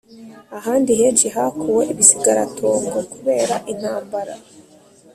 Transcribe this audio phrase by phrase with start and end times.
[0.57, 4.33] Ahandi henshi hakuwe ibisigaratongo kubera intambara